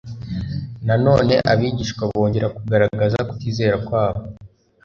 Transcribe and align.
Na 0.87 0.95
none 1.05 1.33
abigishwa 1.51 2.03
bongera 2.11 2.47
kugaragaza 2.55 3.19
kutizera 3.29 3.75
kwabo. 3.85 4.21